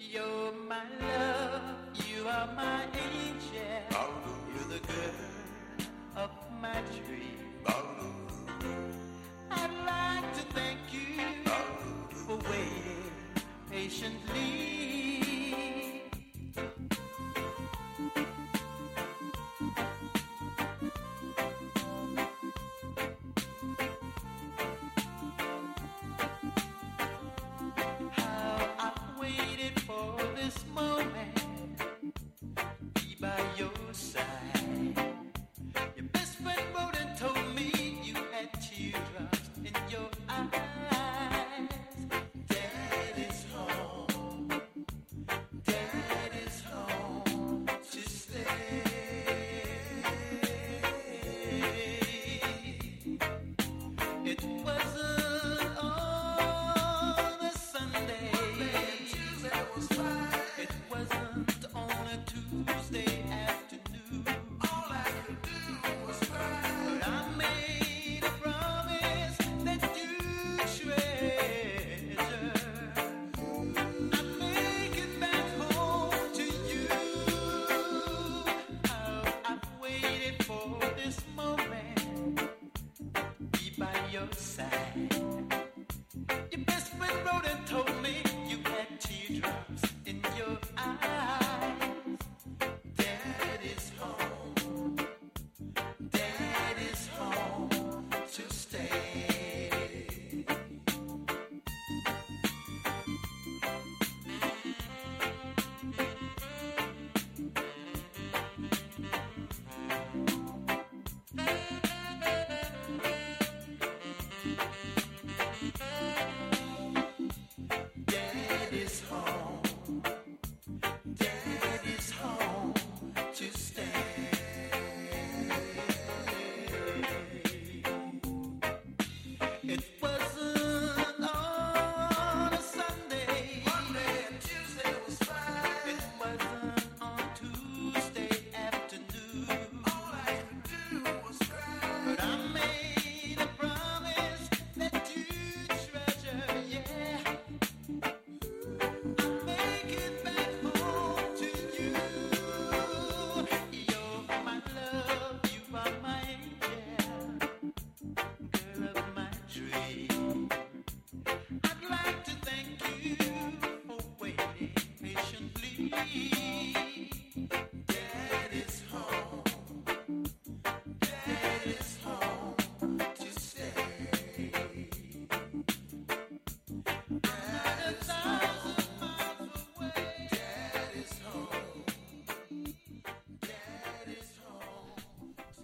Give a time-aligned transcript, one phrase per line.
[0.00, 3.58] You're my love, you are my angel.
[4.54, 5.10] You're the girl
[6.16, 6.30] of
[6.62, 7.64] my dream.
[9.50, 11.50] I'd like to thank you
[12.10, 13.10] for waiting
[13.68, 14.77] patiently.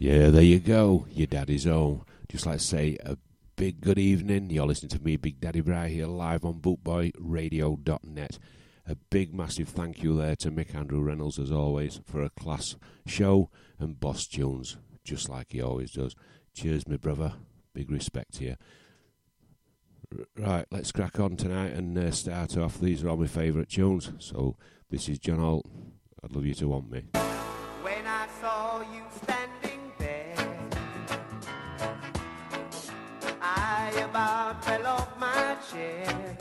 [0.05, 1.07] Yeah, there you go.
[1.13, 2.05] Your daddy's home.
[2.29, 3.17] Just like to say a
[3.57, 4.51] big good evening.
[4.51, 8.39] You're listening to me, Big Daddy Bry, here live on bootboyradio.net.
[8.87, 12.77] A big, massive thank you there to Mick Andrew Reynolds, as always, for a class
[13.07, 13.49] show
[13.79, 16.15] and boss tunes, just like he always does.
[16.53, 17.33] Cheers, my brother.
[17.73, 18.57] Big respect you.
[20.37, 22.79] Right, let's crack on tonight and uh, start off.
[22.79, 24.13] These are all my favourite tunes.
[24.19, 24.59] So,
[24.91, 25.65] this is John Holt.
[26.23, 27.05] I'd love you to want me.
[34.27, 36.37] I fell off my chair.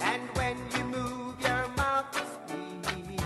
[0.00, 3.20] And when you move your mouth to speak,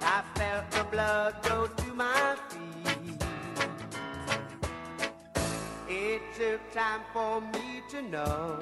[0.00, 3.24] I felt the blood go to my feet.
[5.88, 8.58] It took time for me to know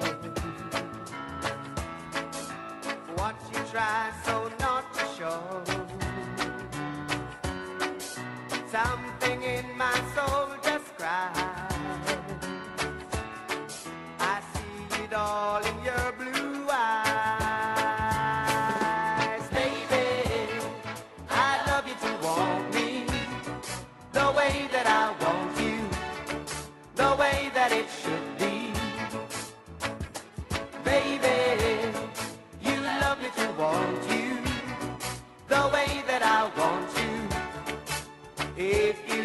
[3.17, 5.43] what you try so not to show.
[8.71, 10.42] Something in my soul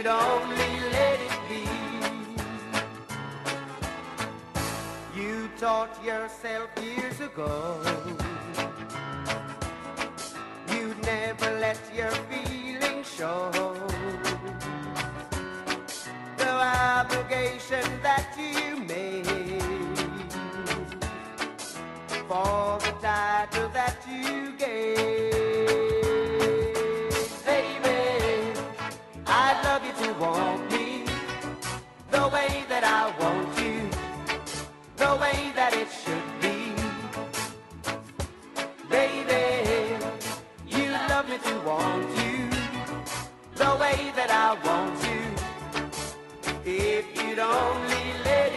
[0.09, 1.65] only let it be.
[5.21, 7.81] You taught yourself years ago.
[10.73, 13.51] You never let your feelings show.
[16.39, 19.27] The obligation that you made
[22.29, 25.18] for the title that you gave.
[32.91, 33.81] I want you
[34.97, 36.57] the way that it should be.
[38.89, 39.45] Baby,
[40.67, 42.49] you love me to want you
[43.63, 45.23] the way that I want you.
[46.65, 48.48] If you would only live.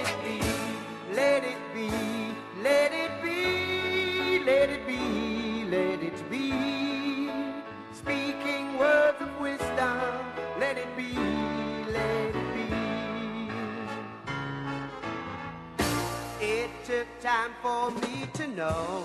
[17.42, 19.04] time for me to know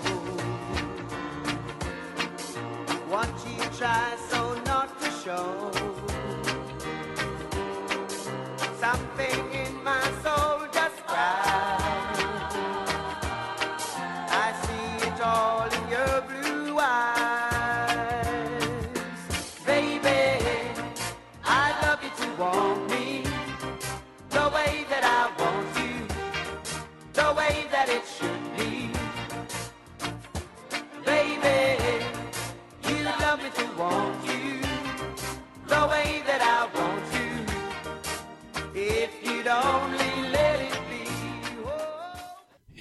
[3.09, 5.71] what you try so not to show.
[8.79, 10.56] Something in my soul.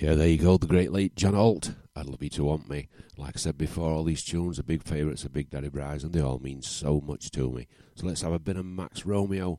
[0.07, 1.75] Yeah, there you go, the great late John Holt.
[1.97, 2.87] I'd love you to want me.
[3.17, 6.13] Like I said before, all these tunes are big favourites of Big Daddy Bryce, and
[6.13, 7.67] they all mean so much to me.
[7.97, 9.59] So let's have a bit of Max Romeo,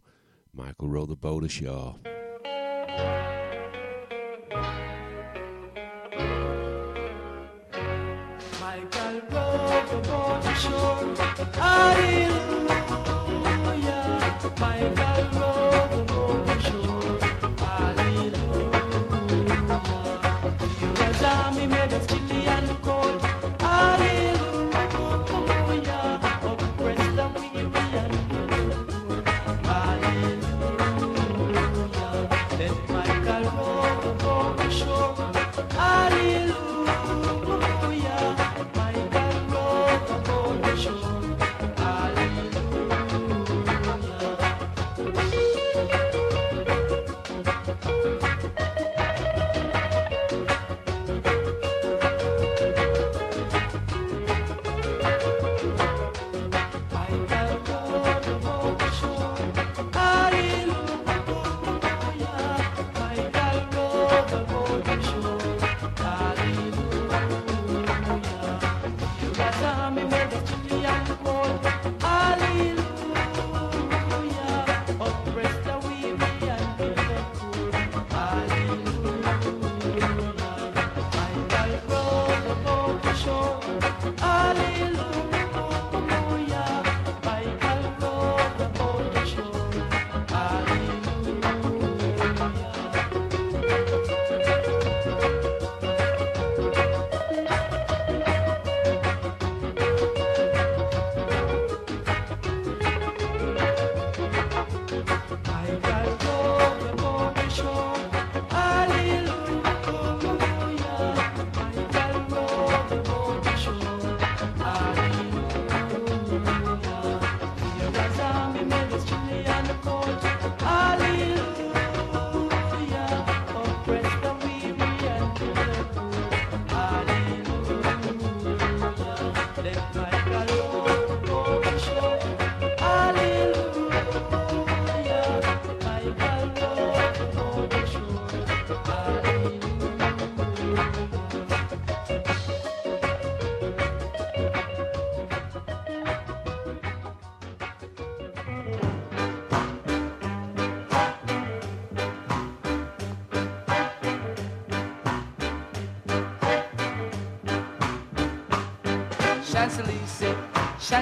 [0.53, 1.97] Michael Row the Boat Ashore.
[8.61, 11.13] Michael row the boat ashore,
[11.55, 12.88] hallelujah.
[14.57, 15.56] Michael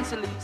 [0.02, 0.35] essentially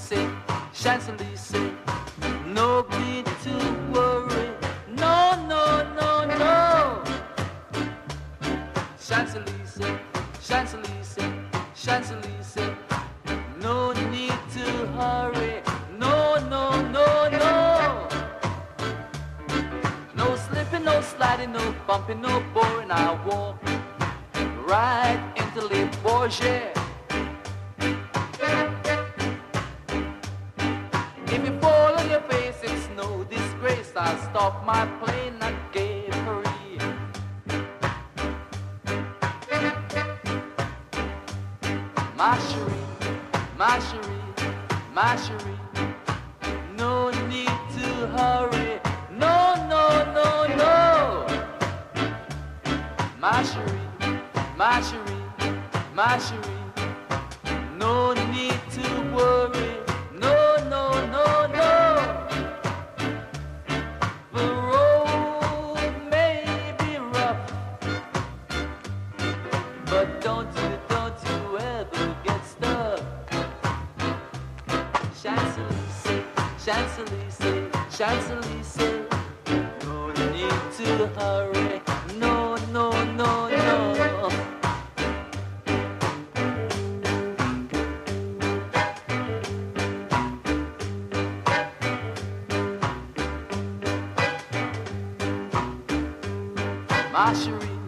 [97.12, 97.80] ma chérie,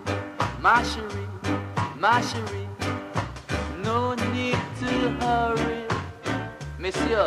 [0.62, 1.28] ma chérie,
[2.00, 2.68] ma chérie.
[3.84, 5.86] No need to hurry,
[6.80, 7.26] monsieur.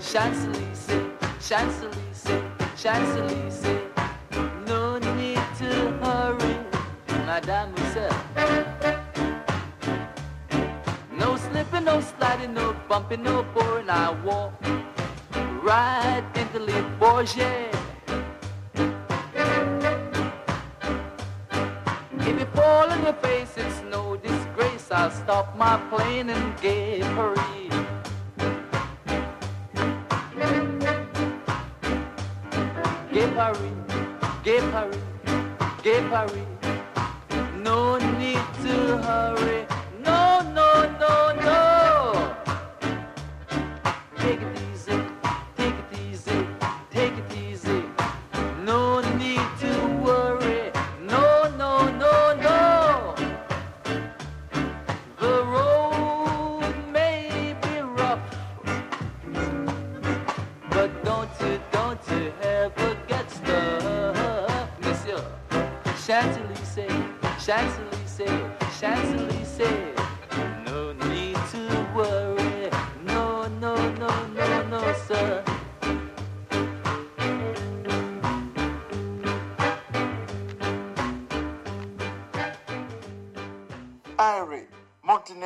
[0.00, 1.06] Champs-Élysées,
[2.76, 3.80] Champs-Élysées,
[4.66, 5.70] No need to
[6.02, 6.56] hurry,
[7.26, 8.08] madame, monsieur.
[11.18, 13.90] No slipping, no sliding, no bumping, no boring.
[13.90, 14.52] I walk
[15.62, 17.63] right into Le Bourget.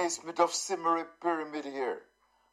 [0.09, 1.99] basement of Simmery Pyramid here,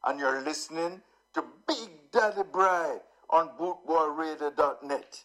[0.05, 1.01] and you're listening
[1.33, 2.97] to Big Daddy Bry
[3.29, 5.23] on bootboyradio.net.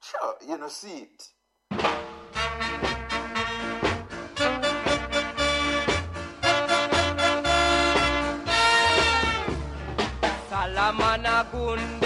[0.00, 1.30] Sure, you know, see it.
[10.48, 12.03] Salamana Gunda.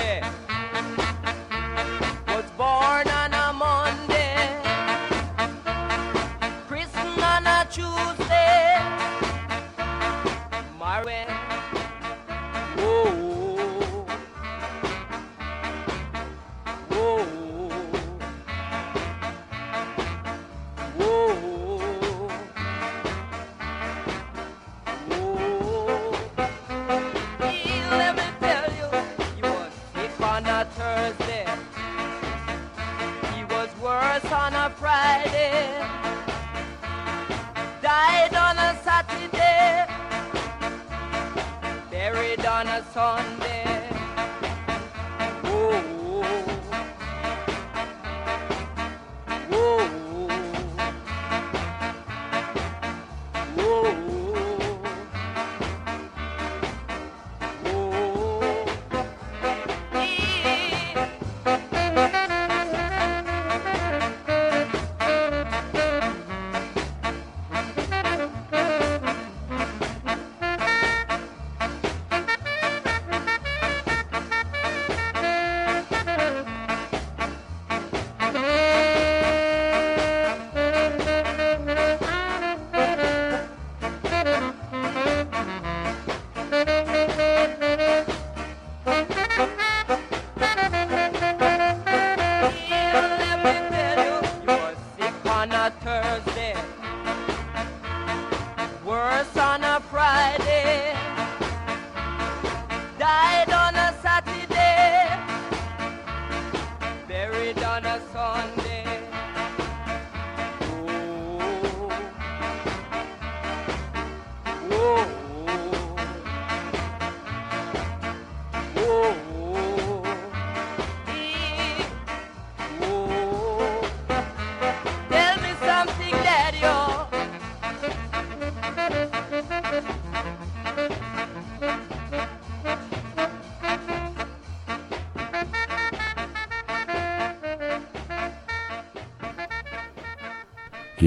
[42.99, 43.48] on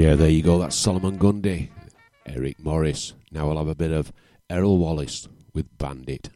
[0.02, 0.58] Yeah, there you go.
[0.58, 1.70] That's Solomon Grundy,
[2.26, 3.14] Eric Morris.
[3.30, 4.12] Now we'll have a bit of
[4.50, 6.28] Errol Wallace with Bandit.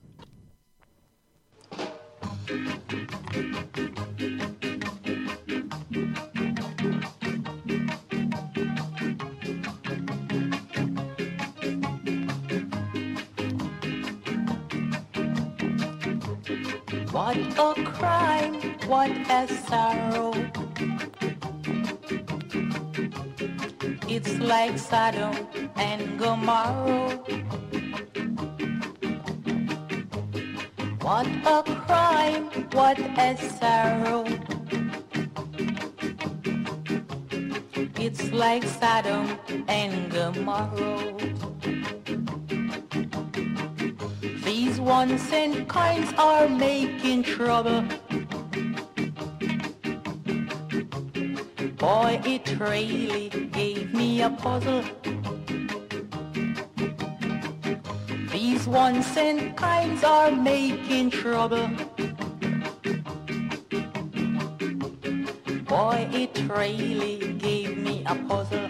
[24.88, 25.34] Sodom
[25.74, 27.10] and Gomorrah.
[31.00, 34.24] What a crime, what a sorrow.
[37.98, 41.16] It's like Sodom and Gomorrah.
[44.44, 47.84] These ones and kinds are making trouble.
[51.86, 54.82] Boy, it really gave me a puzzle.
[58.32, 61.68] These ones and kinds are making trouble.
[65.68, 68.68] Boy, it really gave me a puzzle.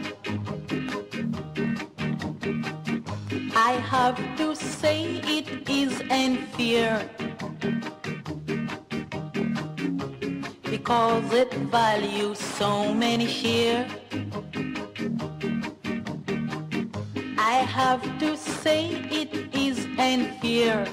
[3.56, 7.08] I have to say it is unfair
[10.86, 13.88] because it values so many share.
[17.36, 20.86] I have to say it is unfair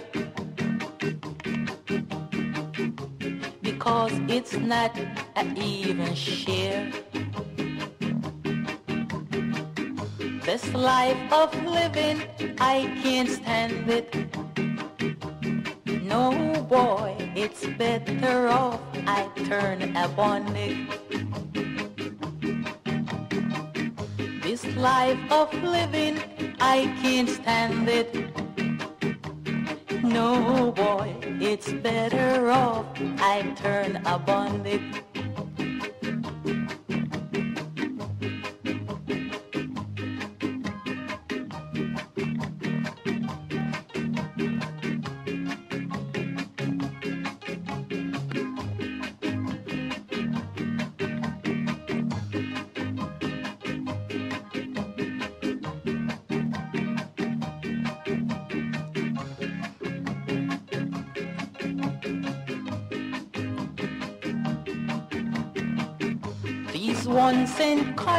[3.62, 4.98] because it's not
[5.36, 6.92] an even share.
[10.42, 12.24] This life of living,
[12.58, 14.10] I can't stand it.
[16.02, 16.32] No
[16.68, 20.78] boy, it's better off I turn a bonnet.
[24.42, 26.20] This life of living,
[26.60, 28.14] I can't stand it.
[30.04, 32.86] No boy, it's better off
[33.20, 34.82] I turn a bonnet.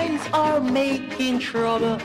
[0.04, 1.98] Kinds are making trouble.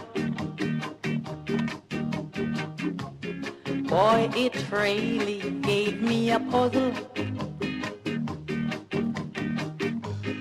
[3.93, 6.93] Boy, it really gave me a puzzle.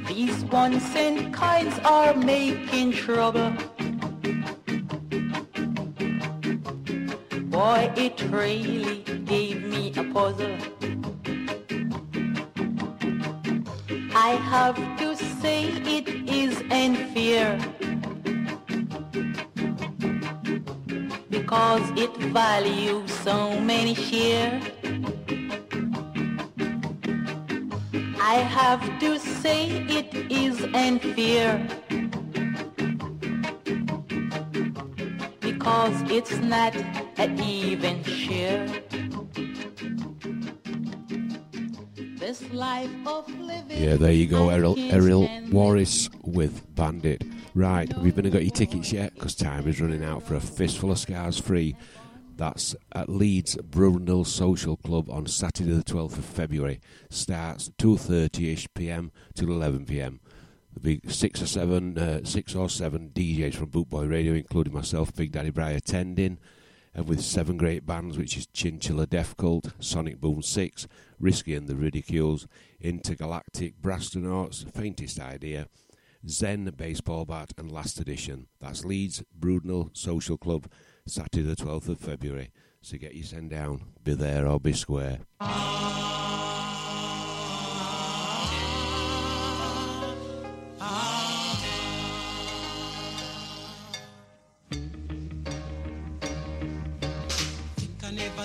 [0.07, 3.51] These ones and kinds are making trouble.
[7.57, 10.57] Boy, it really gave me a puzzle.
[14.15, 15.65] I have to say
[15.97, 17.59] it is in fear
[21.31, 24.61] because it values so many share.
[28.21, 31.67] I have to say it is in fear
[35.41, 36.75] because it's not
[37.17, 38.88] an even share.
[43.81, 45.29] Yeah, there you go, Errol, Errol.
[45.51, 47.25] Warris with Bandit.
[47.55, 49.15] Right, have you even got your tickets yet?
[49.15, 51.77] Because time is running out for a fistful of scars free.
[52.37, 56.81] That's at Leeds Brudnell Social Club on Saturday the 12th of February.
[57.11, 60.21] Starts 2.30ish pm till 11pm.
[60.73, 65.13] There'll be six or seven, uh, six or seven DJs from Bootboy Radio, including myself,
[65.17, 66.39] Big Daddy Bry, attending.
[66.95, 70.87] And with seven great bands, which is Chinchilla Death Cult, Sonic Boom 6,
[71.21, 72.47] Risky and the Ridicules,
[72.81, 75.69] Intergalactic, Brastonauts, Faintest Idea,
[76.29, 78.47] Zen Baseball Bat, and Last Edition.
[78.61, 80.71] That's Leeds Brudnell Social Club,
[81.07, 82.51] Saturday the 12th of February.
[82.83, 83.83] So get your send down.
[84.03, 85.21] Be there or be square.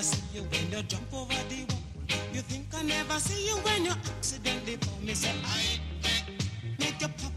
[0.04, 1.33] see you when you jump over
[2.54, 4.98] think I never see you when you accidentally fall.
[5.02, 5.80] Me say I
[6.78, 7.33] make your puppy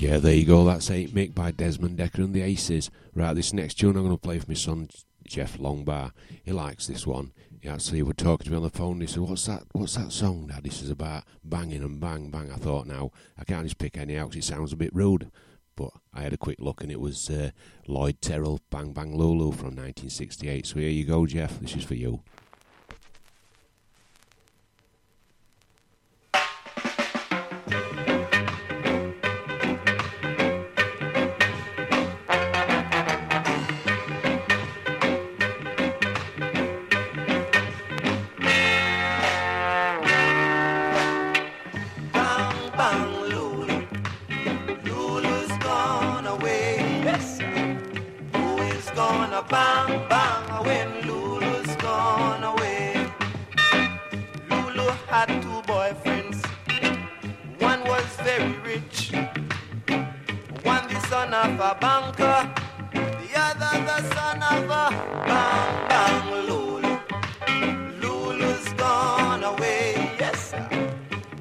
[0.00, 0.64] Yeah, there you go.
[0.64, 2.90] That's It Mek by Desmond Dekker and the Aces.
[3.14, 4.88] Right, this next tune I'm going to play for my son,
[5.28, 6.12] Jeff Longbar.
[6.42, 7.32] He likes this one.
[7.60, 8.92] He actually was talking to me on the phone.
[8.92, 9.64] And He said, "What's that?
[9.72, 12.50] What's that song, Dad?" This is about banging and bang bang.
[12.50, 15.30] I thought, now I can't just pick any out because it sounds a bit rude.
[15.76, 17.50] But I had a quick look and it was uh,
[17.86, 20.64] Lloyd Terrell, Bang Bang Lulu from 1968.
[20.64, 21.60] So here you go, Jeff.
[21.60, 22.22] This is for you.
[61.70, 62.50] A banker.
[62.92, 64.86] The other the son of a
[65.28, 66.98] bang, bang, Lulu.
[68.02, 69.94] Lulu's gone away.
[70.18, 70.68] Yes, sir.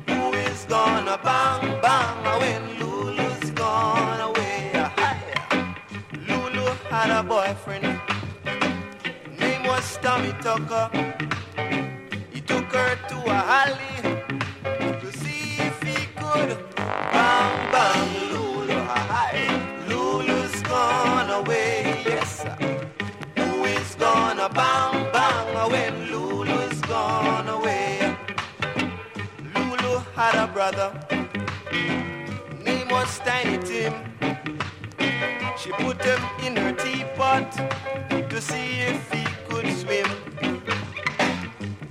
[0.07, 4.71] Who is gonna bang bang when Lulu's gone away?
[6.27, 7.99] Lulu had a boyfriend.
[9.39, 11.28] Name was Tommy Tucker.
[30.19, 30.91] Had a brother.
[32.65, 33.93] Name was Tiny Tim.
[35.57, 37.49] She put him in her teapot
[38.29, 40.09] to see if he could swim.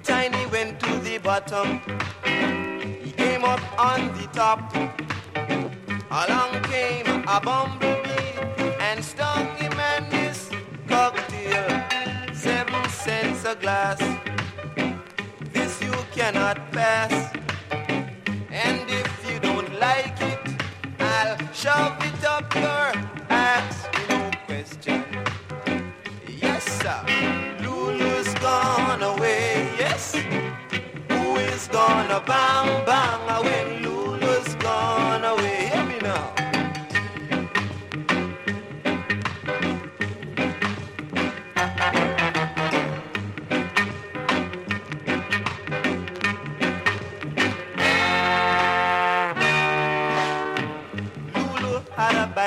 [0.03, 1.81] Tiny went to the bottom.
[3.03, 4.61] He came up on the top.
[6.11, 8.35] Along came a bumblebee
[8.79, 10.51] and stung him and his
[10.87, 11.67] cocktail.
[12.35, 14.01] Seven cents a glass.
[15.55, 17.38] This you cannot pass.
[21.59, 22.93] Shove it up your
[23.31, 23.89] ass.
[24.09, 25.05] No question.
[26.29, 27.01] Yes, sir.
[27.63, 29.69] Lulu's gone away.
[29.77, 30.15] Yes.
[31.09, 33.83] Who is gonna bang bang when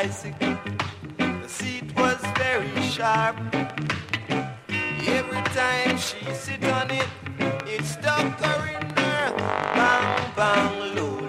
[0.02, 0.58] bicycle.
[1.18, 3.36] The seat was very sharp.
[5.20, 7.08] Every time she sit on it,
[7.68, 9.36] it stuck her in her.
[9.76, 11.21] Bang, bang, Lulu.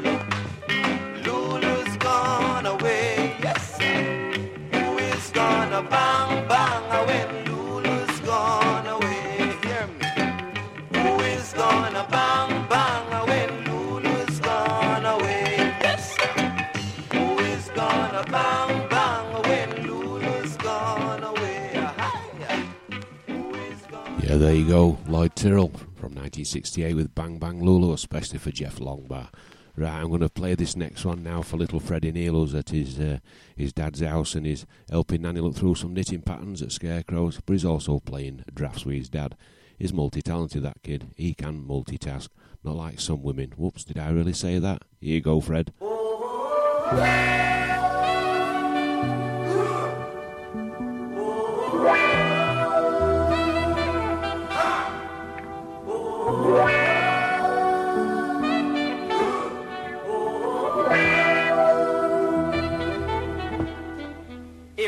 [24.33, 24.99] Gonna there you go.
[25.09, 29.29] Lloyd Terrell from 1968 with Bang Bang Lulu, especially for Jeff Longbar.
[29.77, 32.71] Right, I'm going to play this next one now for little Freddie Neal, who's at
[32.71, 33.19] his uh,
[33.55, 37.53] his dad's house and he's helping Nanny look through some knitting patterns at Scarecrows, but
[37.53, 39.37] he's also playing drafts with his dad.
[39.79, 41.11] He's multi-talented, that kid.
[41.15, 42.31] He can multitask,
[42.65, 43.53] not like some women.
[43.59, 44.81] Whoops, did I really say that?
[44.99, 45.75] Here you go, Fred.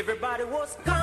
[0.07, 0.94] Everybody was kung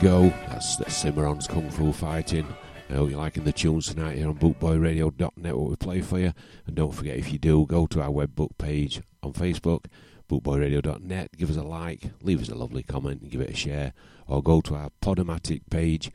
[0.00, 0.32] go.
[0.48, 2.46] That's the Cimarons' Kung Fu Fighting.
[2.88, 6.32] I hope you're liking the tunes tonight here on bootboyradio.net, what we play for you.
[6.66, 9.84] And don't forget, if you do, go to our web book page on Facebook,
[10.30, 13.92] bootboyradio.net, give us a like, leave us a lovely comment, and give it a share.
[14.26, 16.10] Or go to our Podomatic page,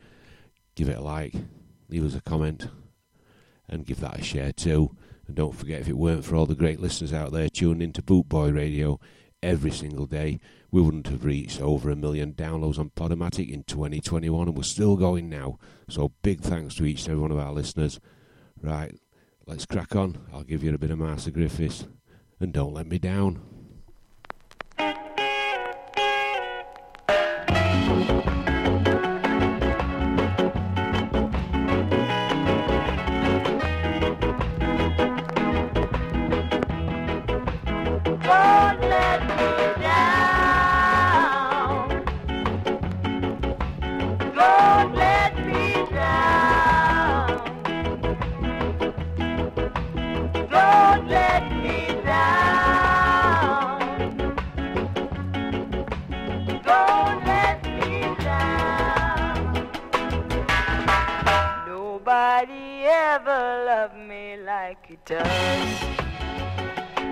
[0.74, 1.34] give it a like,
[1.88, 2.68] leave us a comment,
[3.68, 4.96] and give that a share too.
[5.28, 8.02] And don't forget, if it weren't for all the great listeners out there tuning into
[8.02, 8.98] Bootboy Radio
[9.42, 14.48] every single day, we wouldn't have reached over a million downloads on Podomatic in 2021,
[14.48, 15.58] and we're still going now.
[15.88, 18.00] So big thanks to each and every one of our listeners.
[18.60, 18.98] Right,
[19.46, 20.18] let's crack on.
[20.32, 21.86] I'll give you a bit of Marcia Griffiths,
[22.40, 23.40] and don't let me down.
[64.96, 65.78] it does.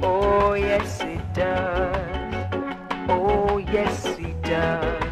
[0.03, 2.47] Oh, yes, it does.
[3.09, 5.03] Oh, yes, it does.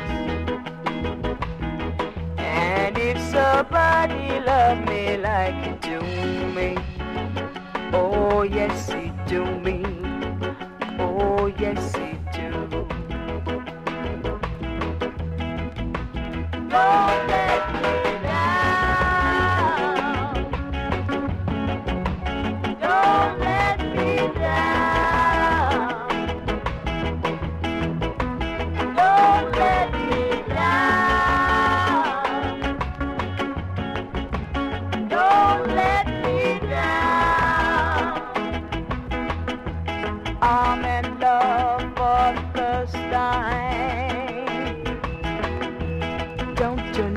[2.38, 6.00] And if somebody loved me like you do
[6.54, 6.76] me,
[7.92, 9.82] oh, yes, it do me.
[10.98, 12.86] Oh, yes, it do.
[16.74, 17.51] oh Lord,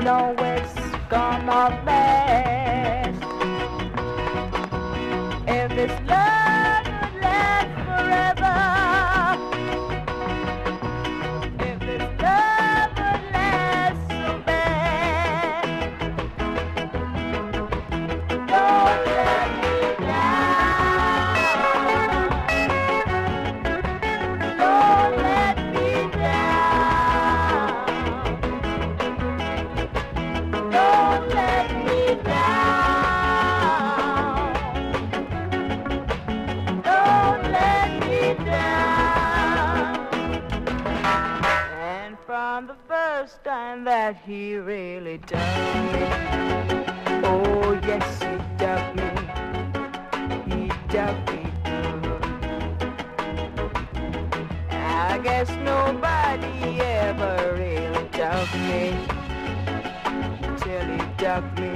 [0.06, 0.72] know it's
[1.08, 3.22] gonna last?
[5.48, 6.25] If this love
[44.46, 46.04] he really me,
[47.24, 49.10] oh yes he dug me,
[50.46, 52.24] he dug me good.
[54.70, 58.82] I guess nobody ever really dug me
[60.60, 61.75] till he dug me.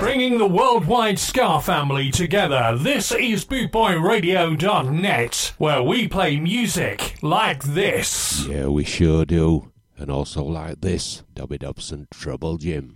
[0.00, 8.46] Bringing the worldwide Ska family together, this is bootboyradio.net, where we play music like this.
[8.46, 9.72] Yeah, we sure do.
[9.96, 12.92] And also like this, Dobby Dobson, Trouble Jim.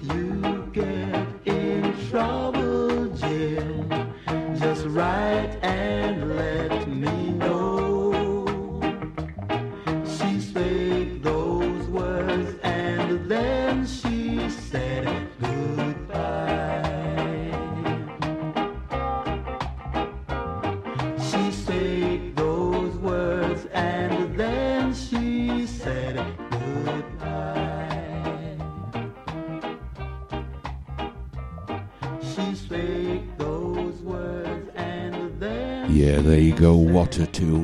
[0.00, 0.31] you.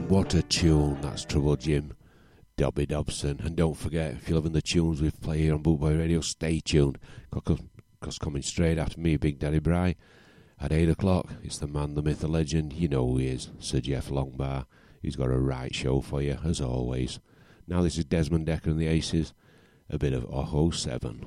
[0.08, 0.98] What a tune.
[1.02, 1.92] That's Trouble Jim,
[2.56, 3.40] Dobby Dobson.
[3.44, 6.60] And don't forget, if you're loving the tunes we play here on Bootboy Radio, stay
[6.60, 6.98] tuned.
[7.30, 9.96] Because coming straight after me, Big Daddy Bry,
[10.58, 12.72] at 8 o'clock, it's the man, the myth, the legend.
[12.72, 14.64] You know who he is, Sir Jeff Longbar.
[15.02, 17.20] He's got a right show for you, as always.
[17.66, 19.34] Now this is Desmond Dekker and the Aces,
[19.90, 20.24] a bit of
[20.74, 21.26] 007.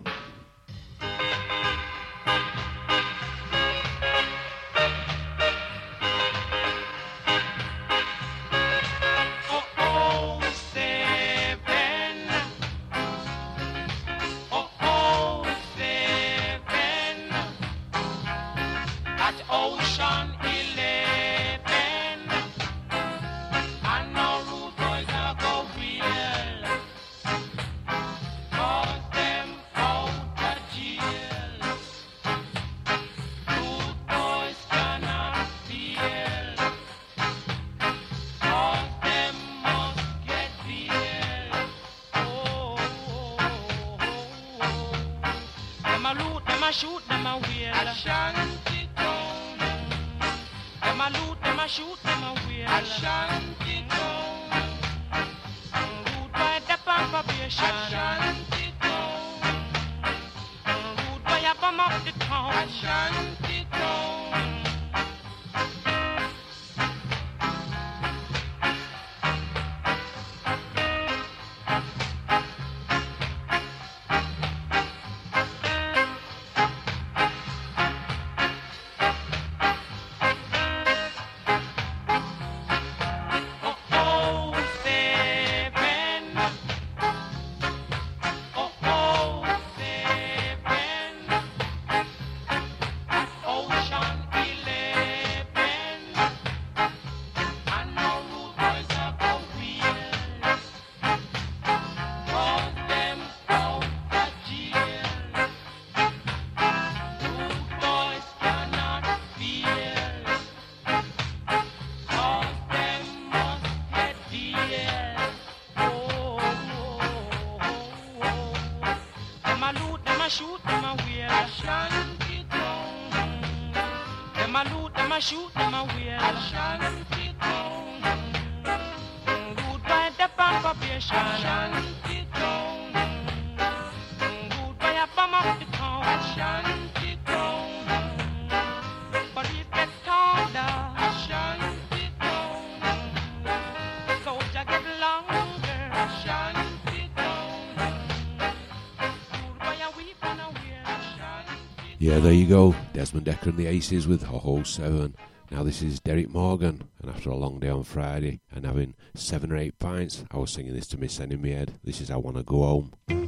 [152.32, 155.14] there you go, Desmond Dekker and the Aces with Ho Ho 7.
[155.52, 159.52] Now, this is Derrick Morgan, and after a long day on Friday and having seven
[159.52, 161.74] or eight pints, I was singing this to Miss in my head.
[161.84, 163.21] This is I Wanna Go Home.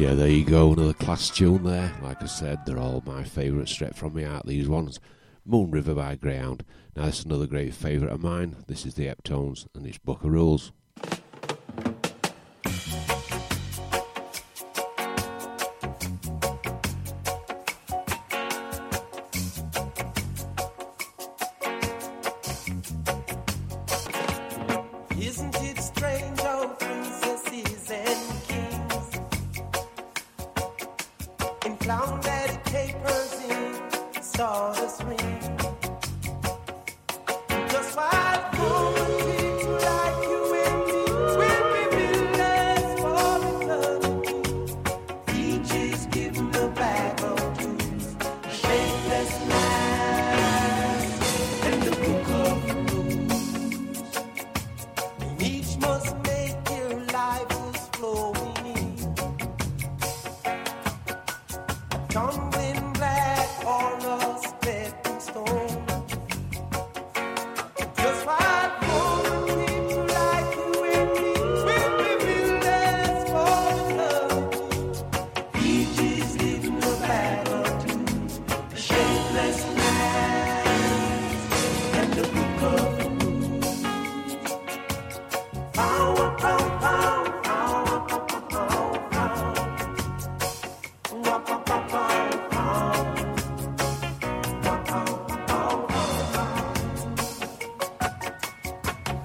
[0.00, 1.92] Yeah, there you go, another class tune there.
[2.02, 4.98] Like I said, they're all my favourite straight from me heart, these ones.
[5.44, 6.64] Moon River by Greyhound.
[6.96, 8.56] Now, this another great favourite of mine.
[8.66, 10.72] This is the Heptones, and it's Book of Rules.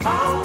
[0.08, 0.45] Oh.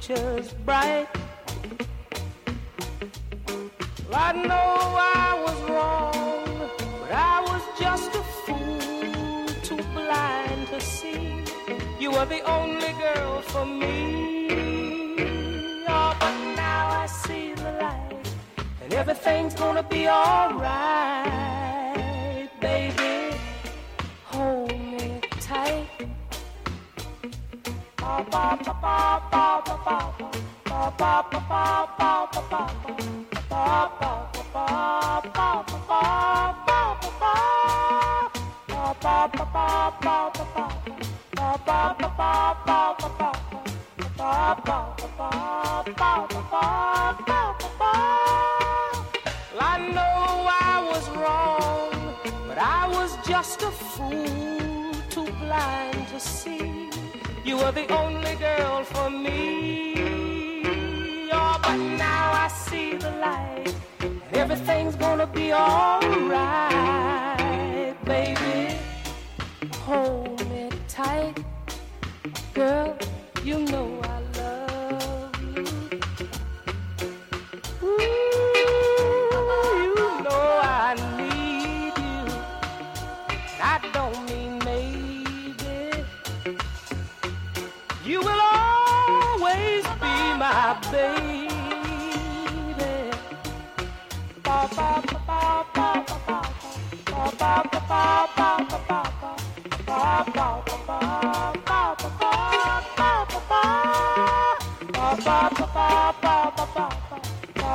[0.00, 1.08] future's bright.
[4.08, 6.70] Well, I know I was wrong,
[7.00, 11.44] but I was just a fool, too blind to see.
[11.98, 14.48] You were the only girl for me.
[15.88, 18.28] Oh, but now I see the light,
[18.82, 20.93] and everything's gonna be alright.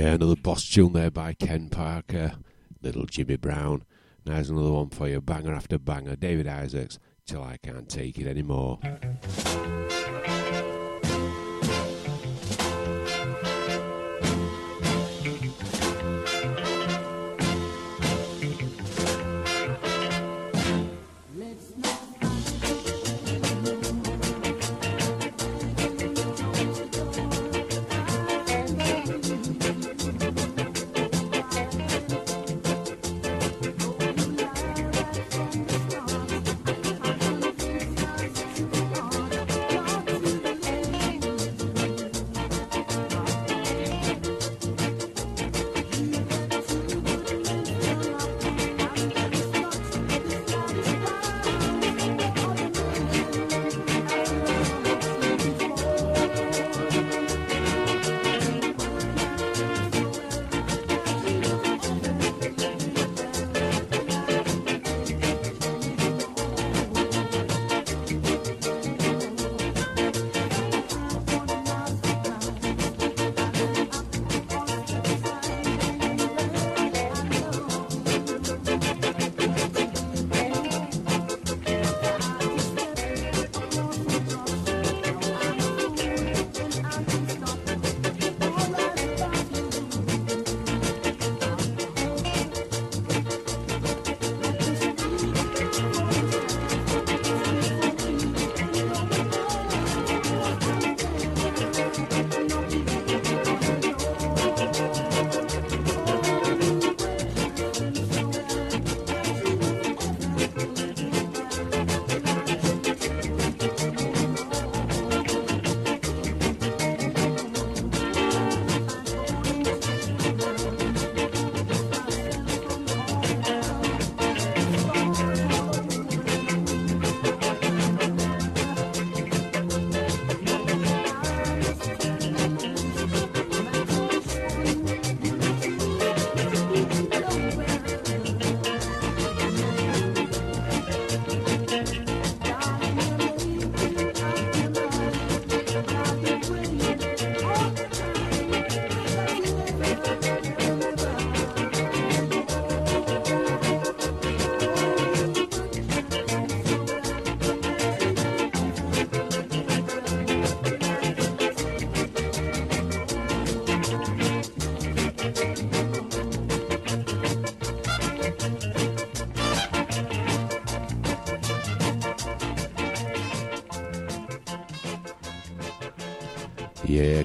[0.00, 2.32] Yeah, another boss tune there by Ken Parker,
[2.80, 3.84] Little Jimmy Brown.
[4.24, 6.16] Now here's another one for you, banger after banger.
[6.16, 8.78] David Isaacs, Till I Can't Take It Anymore.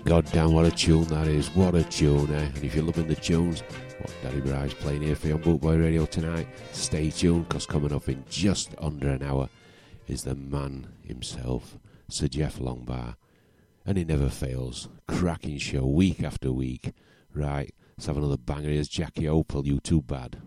[0.05, 1.49] Yeah, goddamn, what a tune that is.
[1.55, 2.39] What a tune, eh?
[2.39, 3.61] And if you're loving the tunes,
[3.99, 7.91] what Daddy Bry's playing here for you on Bootboy Radio tonight, stay tuned, because coming
[7.91, 9.49] up in just under an hour
[10.07, 13.15] is the man himself, Sir Jeff Longbar.
[13.83, 14.89] And he never fails.
[15.07, 16.93] Cracking show week after week.
[17.33, 18.69] Right, let's have another banger.
[18.69, 20.37] Here's Jackie Opel, You Too Bad.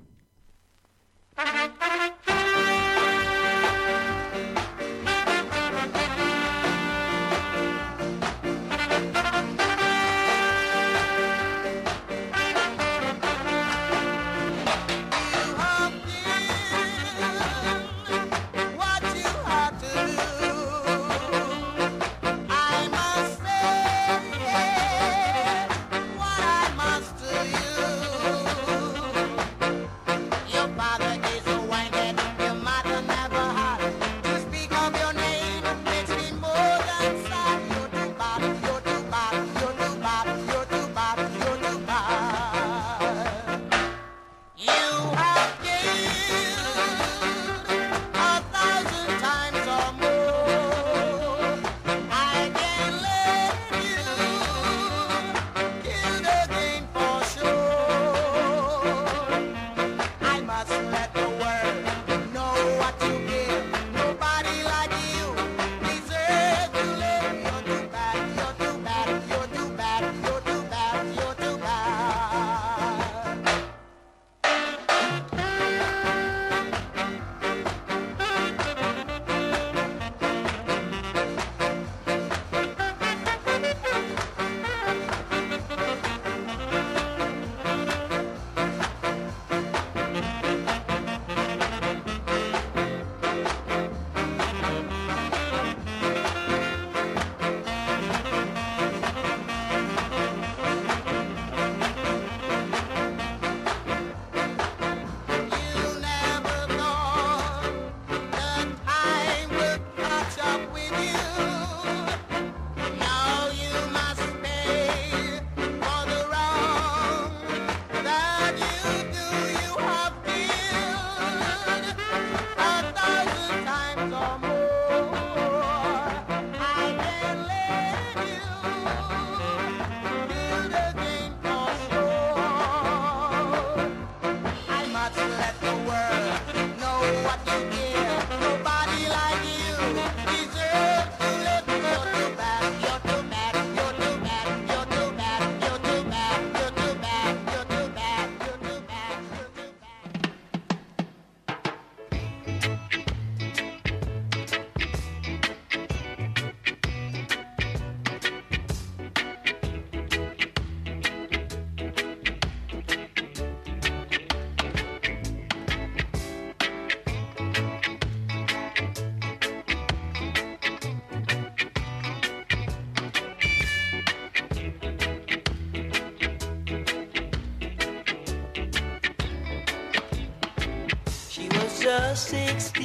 [182.14, 182.77] six.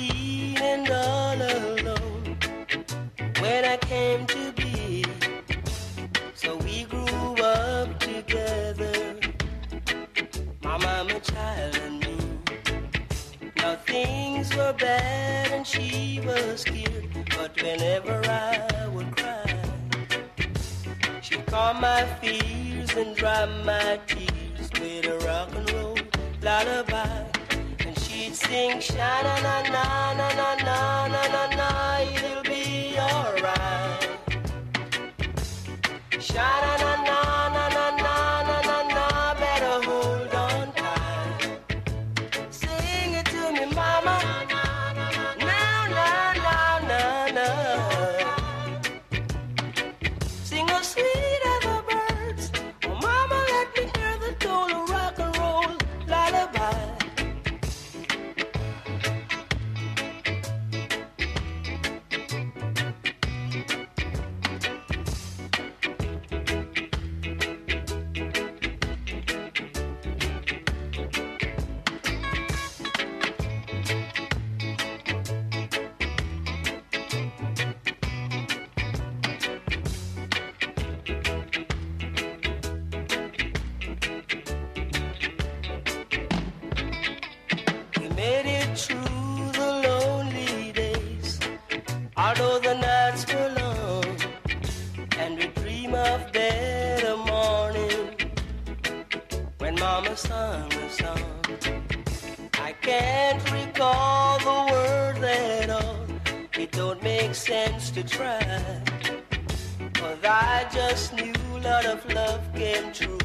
[110.25, 113.17] I just knew a lot of love came true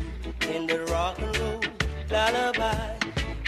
[0.50, 1.60] in the rock and roll
[2.10, 2.96] lullaby.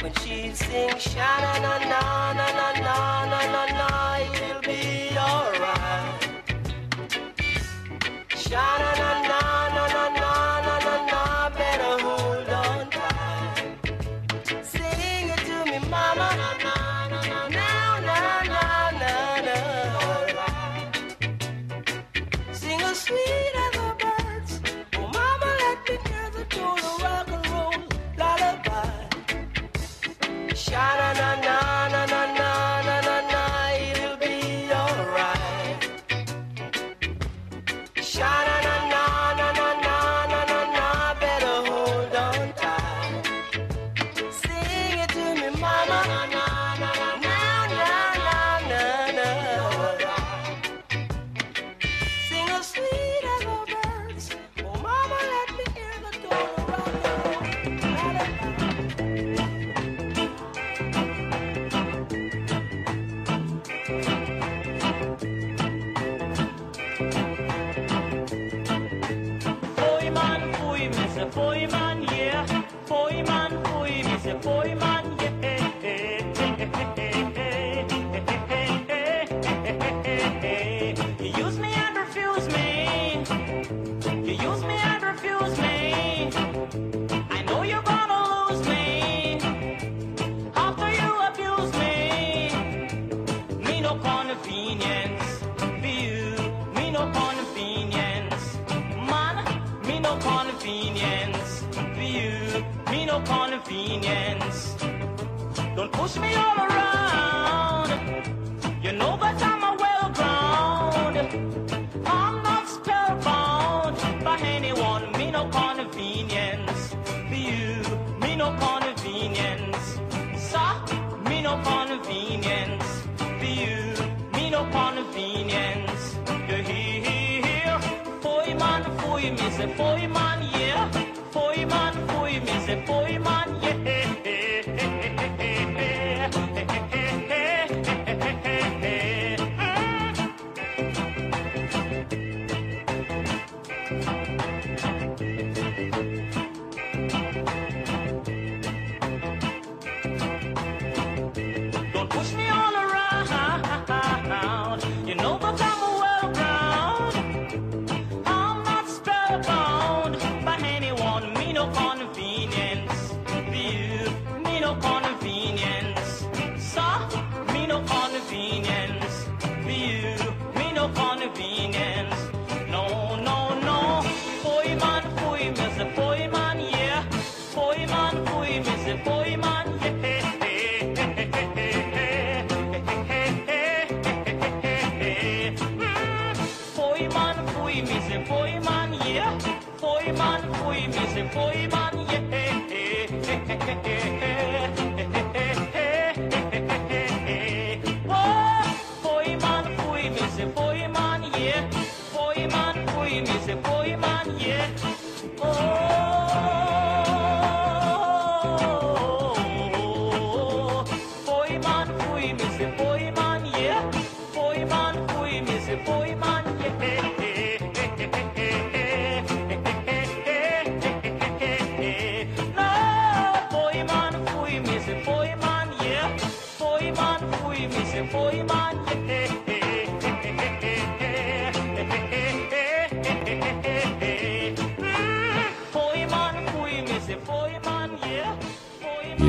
[0.00, 5.10] When she sings, sha na na na na na na na na na, you'll be
[5.18, 6.44] alright.
[8.36, 9.29] Sha na na na.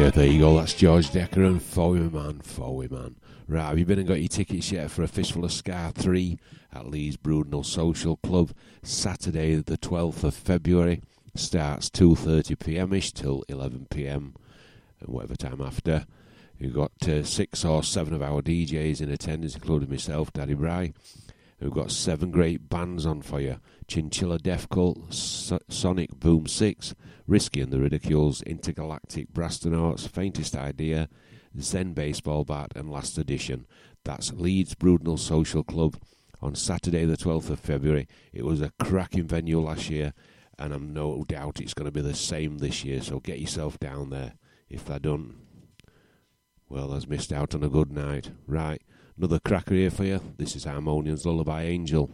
[0.01, 0.57] Yeah, there you go.
[0.57, 2.41] That's George Dekker and Foey Man,
[2.89, 3.15] Man.
[3.47, 6.39] Right, have you been and got your tickets yet for a Fistful of Ska 3
[6.73, 8.49] at Leeds Brudnell Social Club?
[8.81, 11.03] Saturday, the 12th of February.
[11.35, 14.33] Starts 2.30pm-ish till 11pm, and
[15.05, 16.07] whatever time after.
[16.59, 20.93] We've got uh, six or seven of our DJs in attendance, including myself, Daddy Bry.
[21.59, 23.59] We've got seven great bands on for you.
[23.91, 26.95] Chinchilla Death Cult, so- Sonic Boom 6,
[27.27, 31.09] Risky and the Ridicules, Intergalactic Brassonauts, Faintest Idea,
[31.59, 33.67] Zen Baseball Bat, and Last Edition.
[34.05, 35.97] That's Leeds Brudnell Social Club
[36.41, 38.07] on Saturday, the 12th of February.
[38.31, 40.13] It was a cracking venue last year,
[40.57, 43.77] and I'm no doubt it's going to be the same this year, so get yourself
[43.77, 44.35] down there.
[44.69, 45.35] If they don't,
[46.69, 48.31] well, has missed out on a good night.
[48.47, 48.81] Right,
[49.17, 50.21] another cracker here for you.
[50.37, 52.09] This is Harmonium's Lullaby Angel.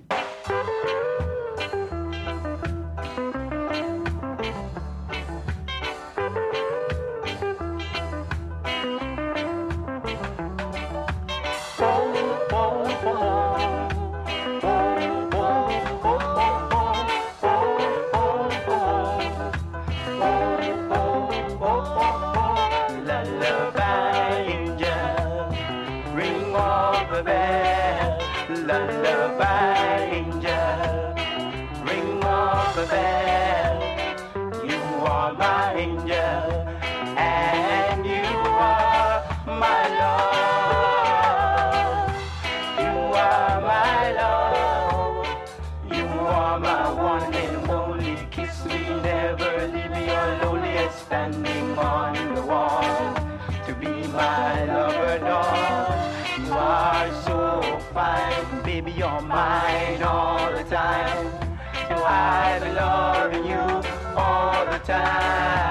[64.88, 65.67] Time.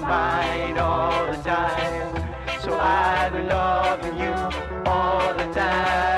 [0.00, 2.60] You're all the time.
[2.60, 4.32] So I be loving you
[4.86, 6.17] all the time.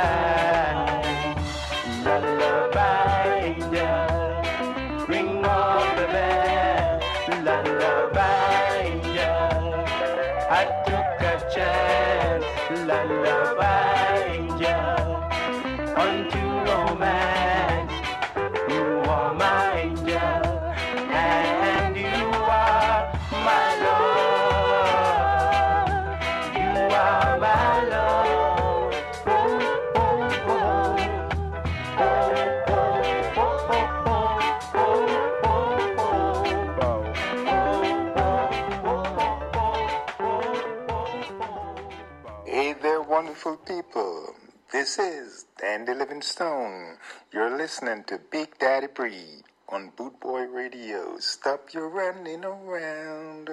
[47.71, 51.17] Listening to Big Daddy Bree on Bootboy Radio.
[51.21, 53.51] Stop your running around.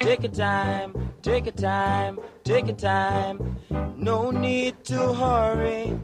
[0.00, 3.58] Take your time, take your time, take your time.
[3.96, 5.96] No need to hurry.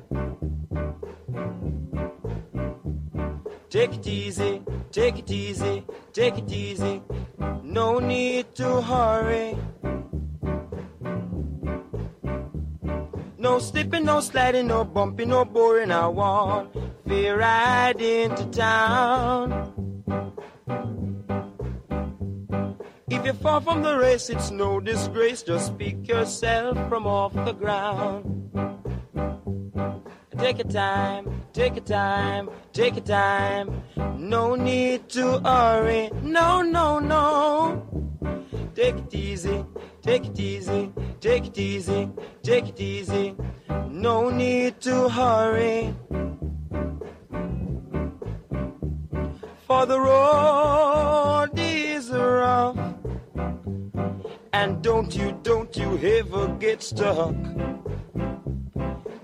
[3.68, 7.02] Take it easy, take it easy, take it easy.
[7.62, 9.56] No need to hurry.
[13.38, 15.92] No slipping, no sliding, no bumping, no boring.
[15.92, 16.74] I want
[17.06, 19.72] fear ride into town.
[23.08, 25.42] If you fall from the race, it's no disgrace.
[25.42, 28.35] Just pick yourself from off the ground.
[30.38, 33.82] Take your time, take your time, take your time.
[34.18, 36.10] No need to hurry.
[36.22, 37.82] No, no, no.
[38.74, 39.64] Take it easy,
[40.02, 42.10] take it easy, take it easy,
[42.42, 43.34] take it easy.
[43.88, 45.94] No need to hurry.
[49.66, 52.78] For the road is rough.
[54.52, 57.34] And don't you, don't you ever get stuck.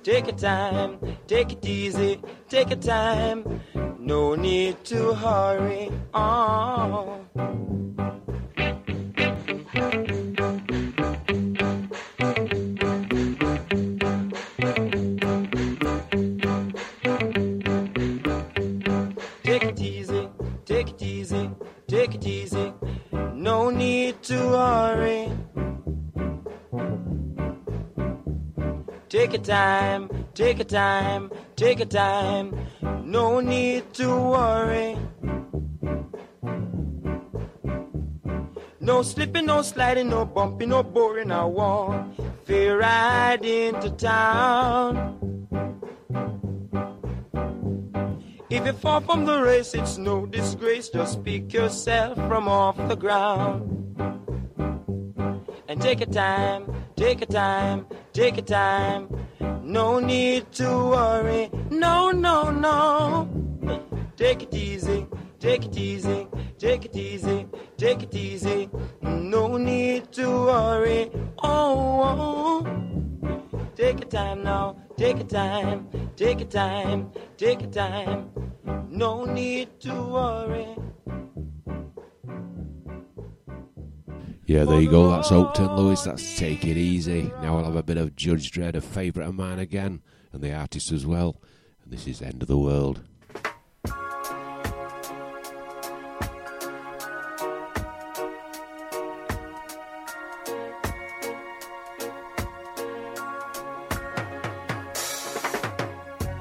[0.02, 0.98] Take your time,
[1.28, 3.60] take it easy, take your time.
[4.00, 5.90] No need to hurry.
[6.12, 7.20] Oh.
[29.42, 32.54] Time, take your time, take your time.
[33.04, 34.96] No need to worry.
[38.80, 41.30] No slipping, no sliding, no bumping, no boring.
[41.30, 45.18] I want fear ride into town.
[48.50, 50.88] If you fall from the race, it's no disgrace.
[50.88, 53.68] Just pick yourself from off the ground.
[55.68, 59.08] And take your time, take your time, take your time.
[59.62, 61.48] No need to worry.
[61.70, 63.28] No, no, no.
[64.16, 65.06] Take it easy,
[65.38, 66.26] take it easy,
[66.58, 68.68] take it easy, take it easy.
[69.00, 71.10] No need to worry.
[71.42, 73.68] Oh, oh.
[73.76, 78.30] take your time now, take your time, take your time, take your time.
[78.90, 80.76] No need to worry.
[84.44, 85.08] Yeah, there you go.
[85.08, 86.02] That's Hopeton Lewis.
[86.02, 87.32] That's Take It Easy.
[87.40, 90.02] Now I'll have a bit of Judge Dread, a favourite of mine again,
[90.32, 91.36] and the artist as well.
[91.84, 93.00] And this is End of the World.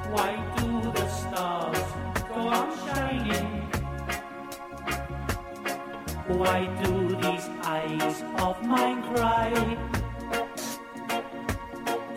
[0.10, 1.78] Why do the stars
[2.28, 3.62] go on shining?
[6.28, 7.48] Why do these
[7.82, 9.52] eyes of mine cry?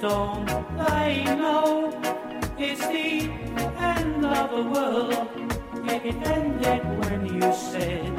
[0.00, 0.46] Don't
[0.76, 1.90] they know
[2.58, 3.30] it's the
[3.78, 5.28] end of the world?
[5.86, 8.14] It ended when you said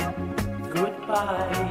[0.72, 1.70] goodbye.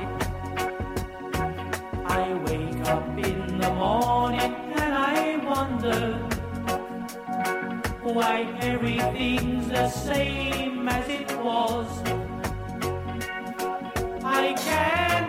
[2.06, 6.00] I wake up in the morning and I wonder
[8.02, 11.88] why everything's the same as it was.
[14.22, 15.23] I can't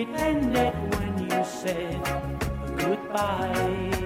[0.00, 2.00] It ended when you said
[2.78, 3.99] goodbye.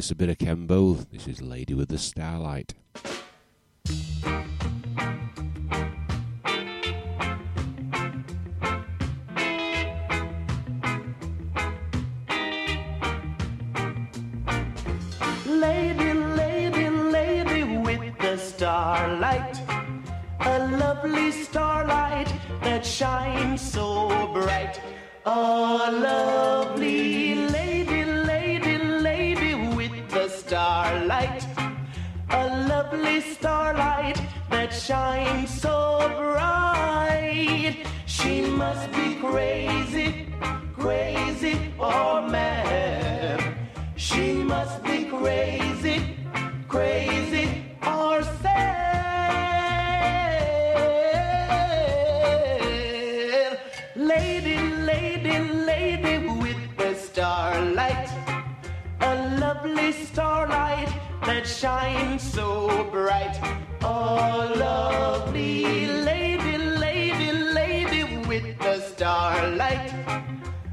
[0.00, 1.06] Alice a bit of Kembo.
[1.10, 2.72] This is Lady with the Starlight.
[62.50, 63.36] so bright.
[63.80, 69.92] Oh, lovely lady, lady, lady with the starlight.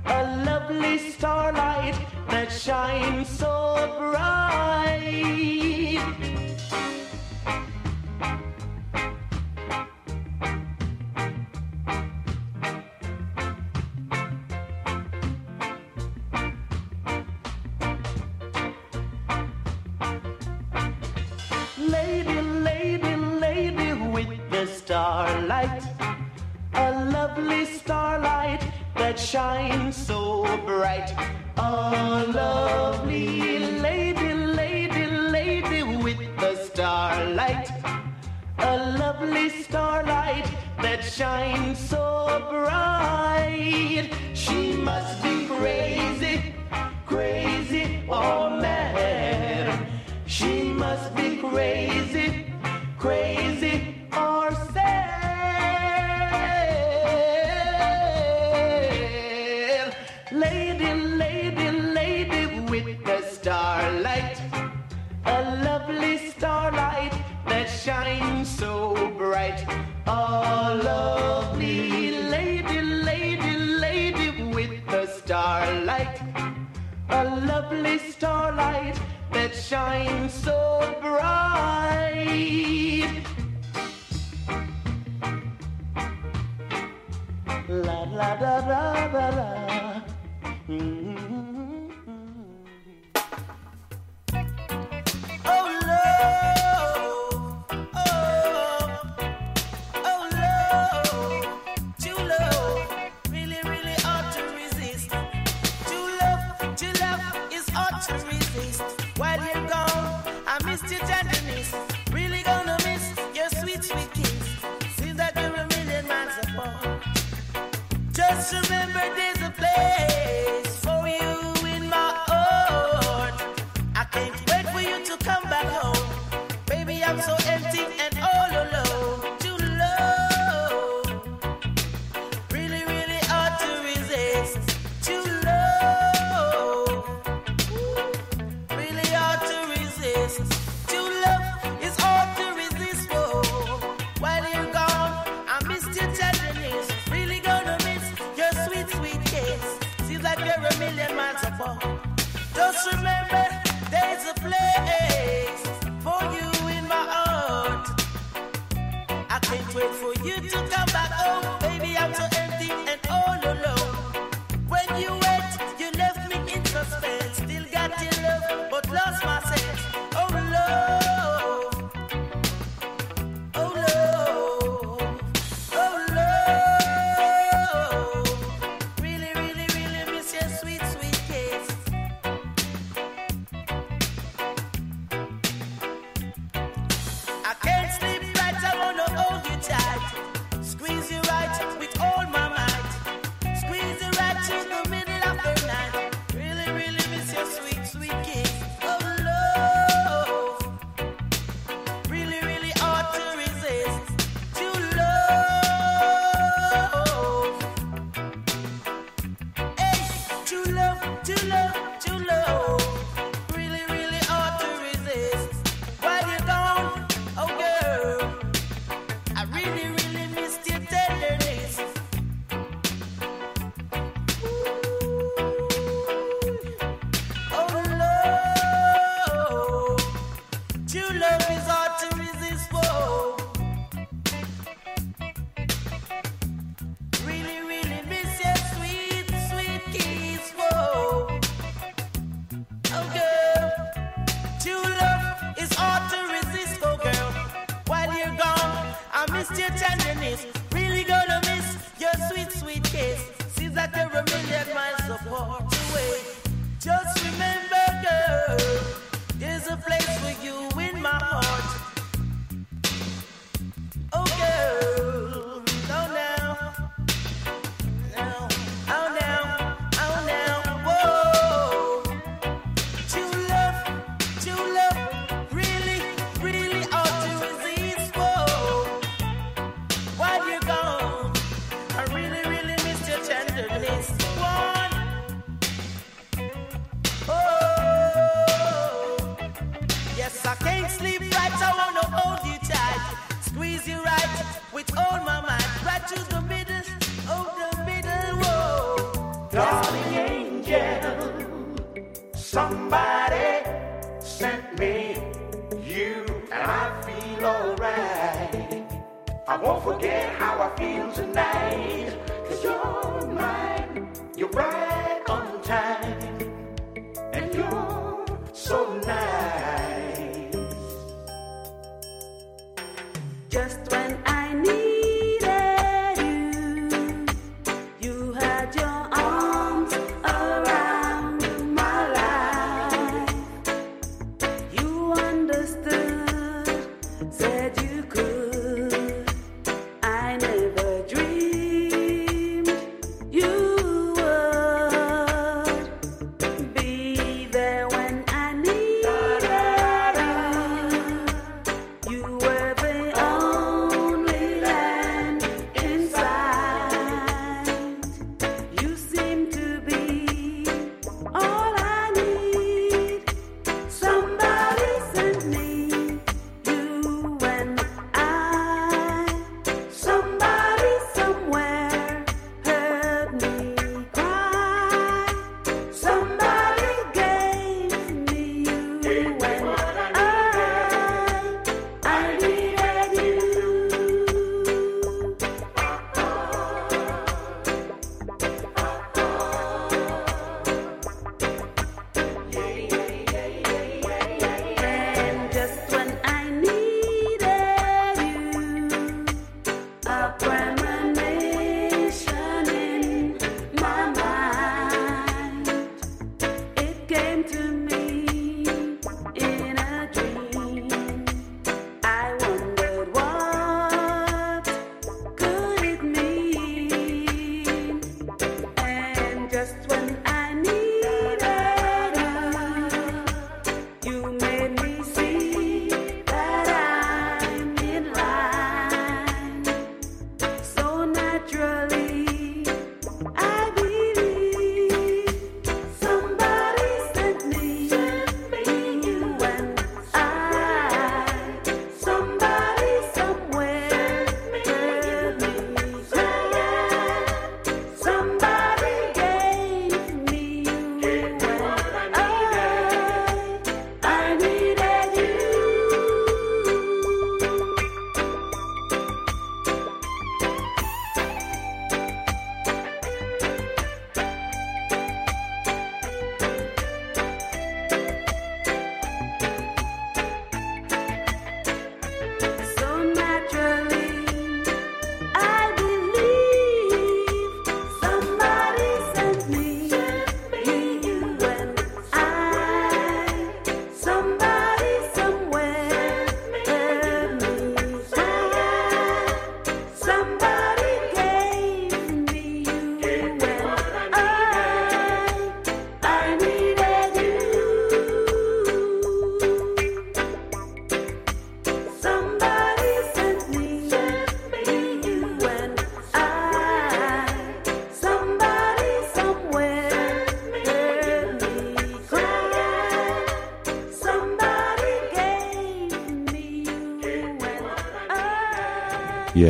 [0.05, 1.97] A lovely starlight
[2.29, 3.53] that shines so
[3.99, 5.76] bright.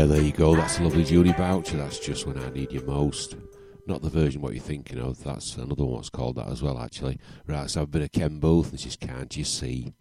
[0.08, 0.56] there you go.
[0.56, 1.78] That's a lovely Judy Boucher.
[1.78, 3.36] That's just when I need you most.
[3.88, 5.24] Not the version what you're thinking of.
[5.24, 5.96] That's another one.
[5.96, 7.20] What's called that as well, actually.
[7.46, 7.70] Right.
[7.70, 9.94] So I've been a Ken Boothe, and she's Can't You See.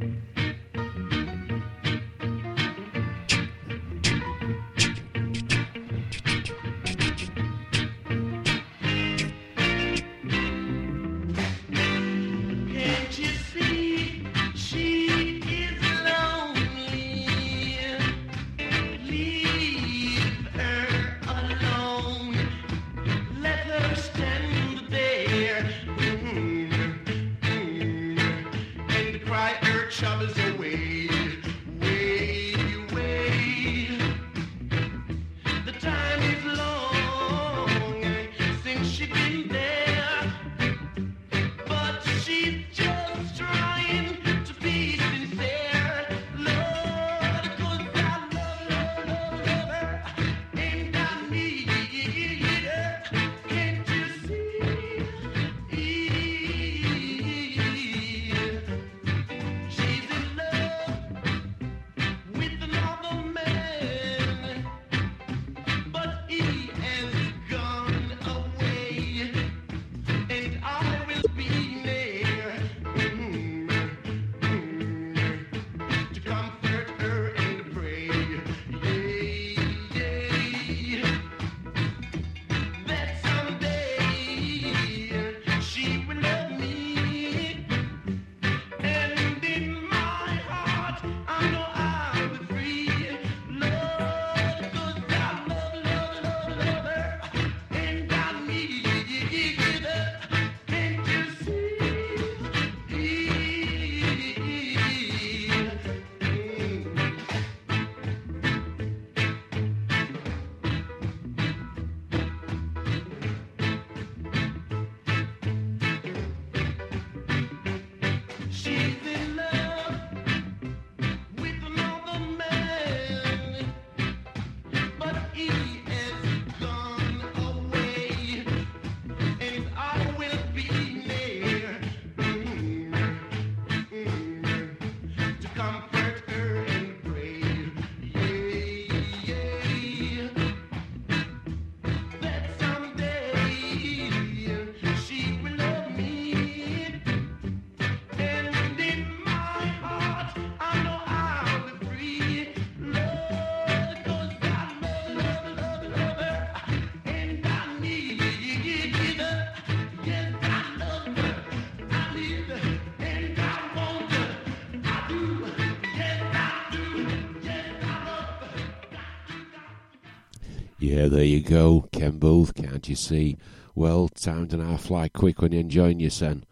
[170.96, 171.90] Yeah, there you go.
[171.92, 173.36] Ken Boothe, can't you see?
[173.74, 176.44] Well, time to now fly quick when you're enjoying your son.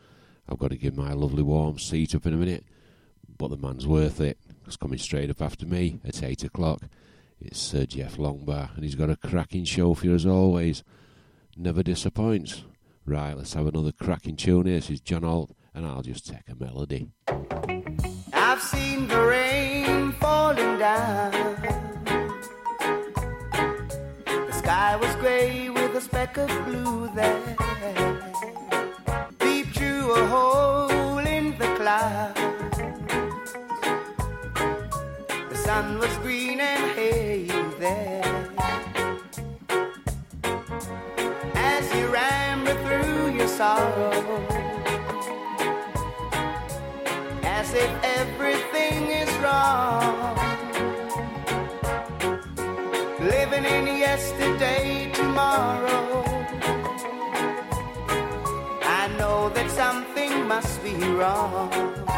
[0.47, 2.67] I've got to give my lovely warm seat up in a minute,
[3.39, 4.37] but the man's worth it.
[4.67, 6.83] He's coming straight up after me at 8 o'clock.
[7.41, 10.85] It's Sir Jeff Longbar, and he's got a cracking show for you as always.
[11.57, 12.65] Never disappoints.
[13.07, 14.75] Right, let's have another cracking tune here.
[14.75, 17.09] This is John Holt, and I'll just take a melody.
[18.35, 21.84] I've seen the rain falling down.
[24.65, 27.39] Sky was gray with a speck of blue there.
[29.39, 32.35] Deep through a hole in the cloud.
[35.51, 37.45] The sun was green and hay
[37.79, 38.25] there.
[41.55, 44.13] As you ramble through your sorrow
[47.45, 50.44] as if everything is wrong.
[54.15, 56.23] Yesterday, tomorrow.
[59.01, 62.14] I know that something must be wrong.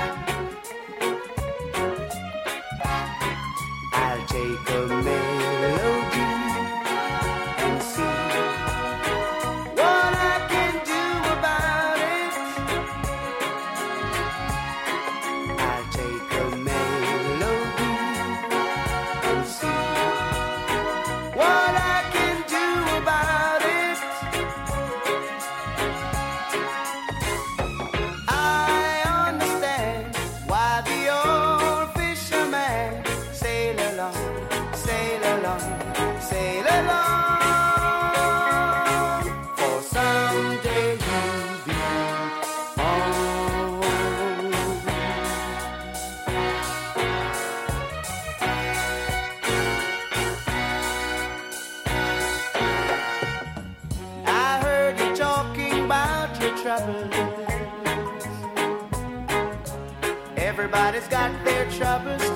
[61.79, 62.36] Got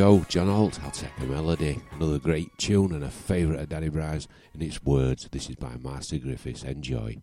[0.00, 0.82] go, John Holt.
[0.82, 1.78] I'll take a melody.
[1.92, 5.28] Another great tune and a favourite of Danny Brown's in its words.
[5.30, 6.64] This is by Marcia Griffiths.
[6.64, 7.20] Enjoy.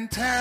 [0.00, 0.39] Can tell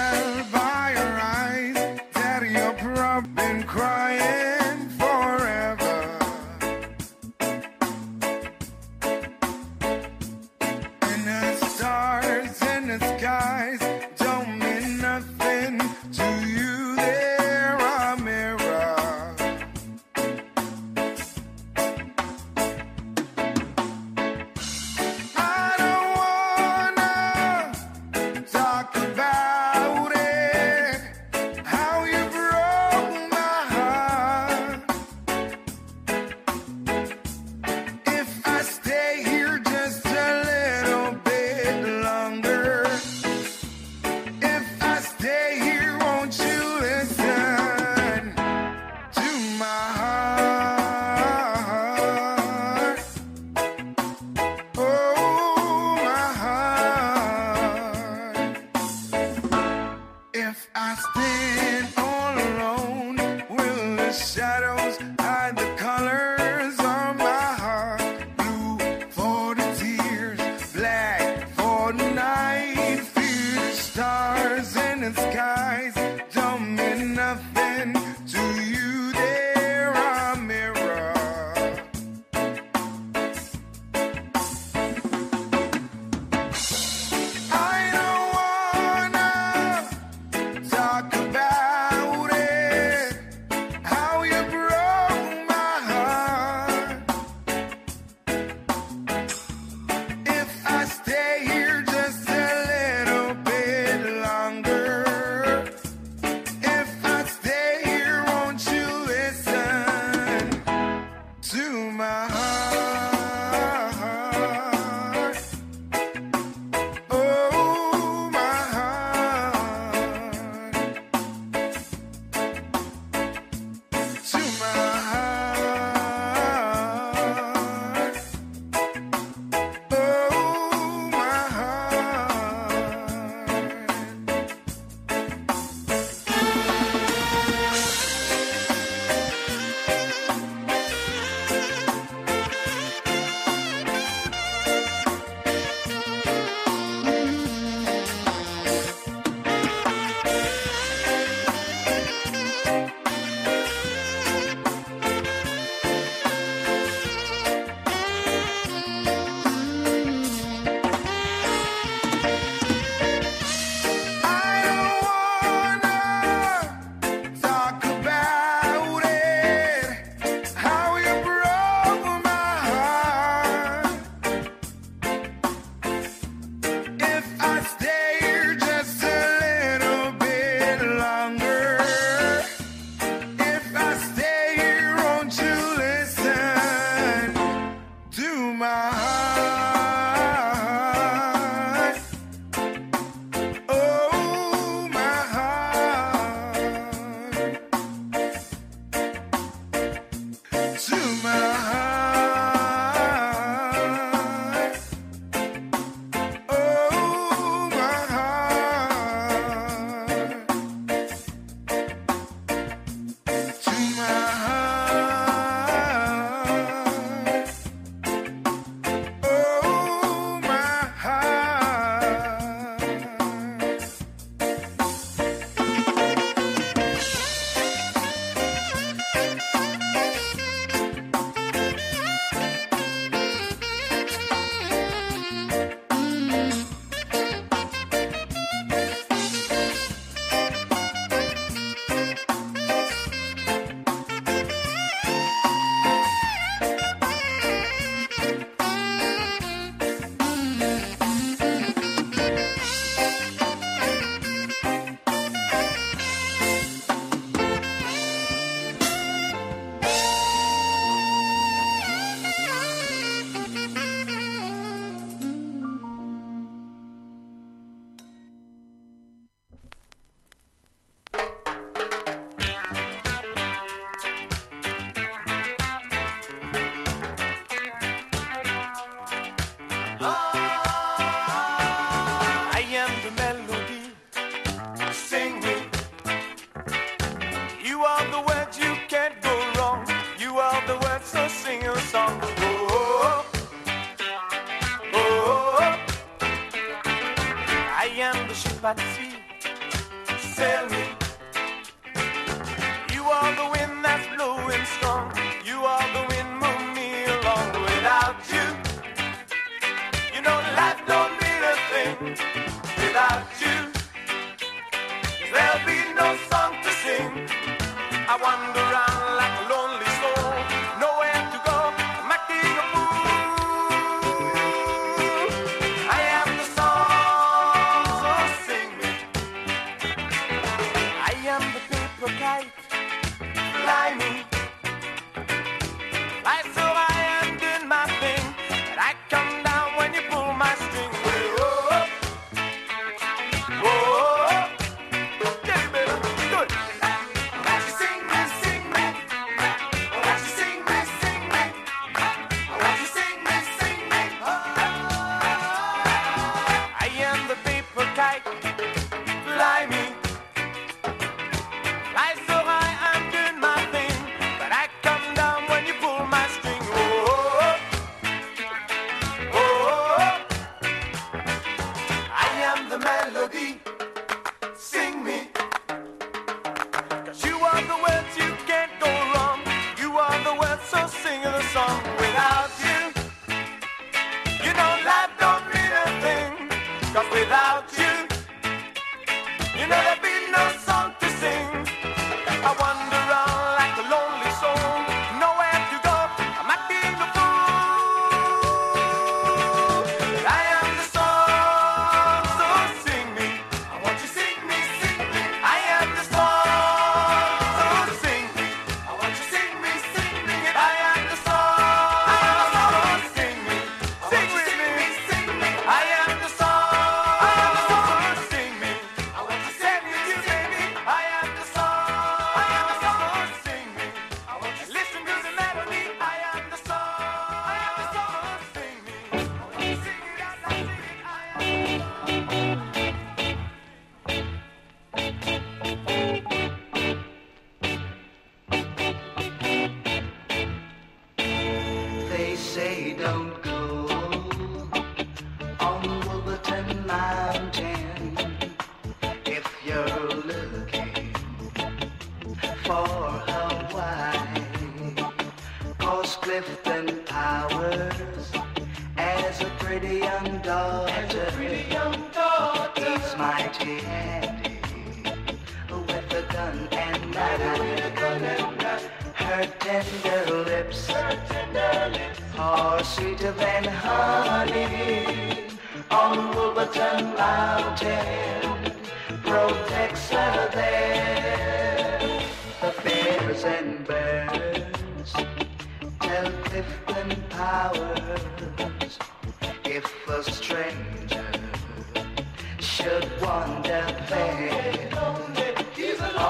[298.75, 299.08] participa.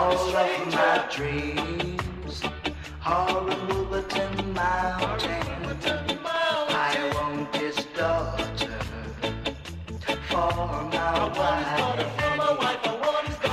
[0.10, 2.42] all of my dreams.
[3.00, 3.86] Horrible
[4.54, 5.46] mountain.
[6.72, 8.80] I won't his daughter
[10.30, 10.52] for
[10.96, 12.00] my wife.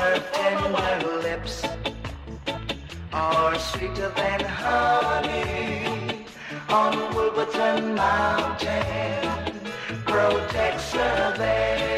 [0.00, 1.64] her tender lips
[3.12, 6.26] are sweeter than honey.
[6.70, 9.28] On Wolverton Mountain
[10.06, 11.95] protects her there.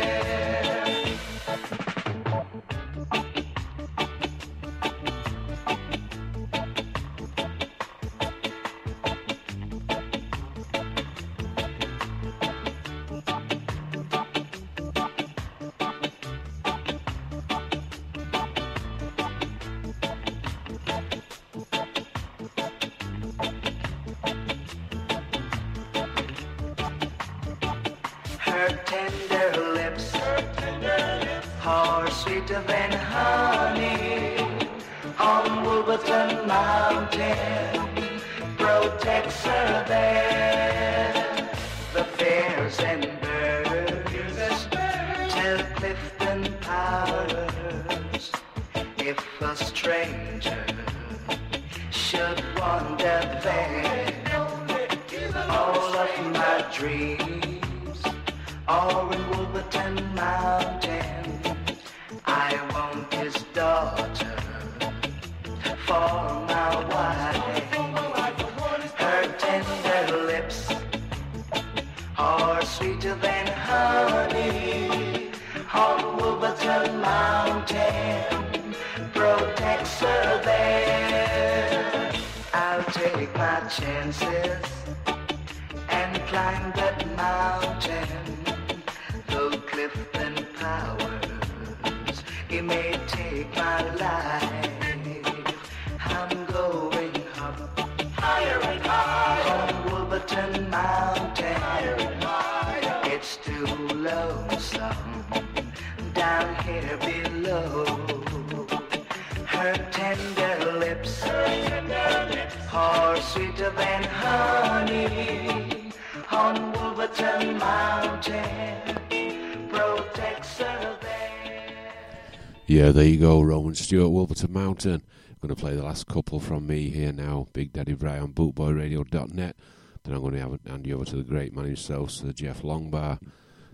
[123.79, 125.03] Stuart Stewart, Wolverton Mountain.
[125.29, 129.57] I'm going to play the last couple from me here now, Big Daddy Brian, bootboyradio.net.
[130.03, 132.63] Then I'm going to have, hand you over to the great man himself, Sir Jeff
[132.63, 133.21] Longbar.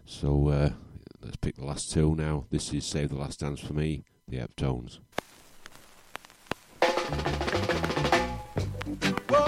[0.05, 0.70] So uh,
[1.22, 2.44] let's pick the last two now.
[2.51, 4.98] This is Save the Last Dance for me, the Heptones.
[9.31, 9.43] Whoa!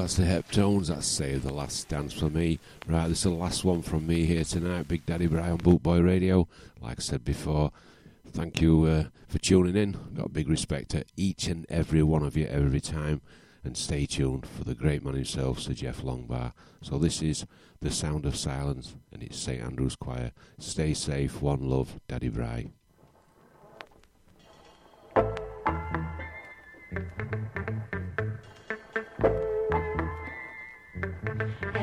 [0.00, 0.86] that's the Heptones.
[0.86, 2.58] That's Save the Last Dance for me.
[2.86, 4.88] Right, this is the last one from me here tonight.
[4.88, 6.48] Big Daddy Brian, Bootboy Radio.
[6.80, 7.70] Like I said before,
[8.32, 9.98] thank you uh, for tuning in.
[10.14, 13.20] Got big respect to each and every one of you every time.
[13.62, 16.54] And stay tuned for the great man himself, Sir Jeff Longbar.
[16.80, 17.44] So this is
[17.80, 19.62] The Sound of Silence, and it's St.
[19.62, 20.32] Andrew's Choir.
[20.58, 22.72] Stay safe, one love, Daddy Brian.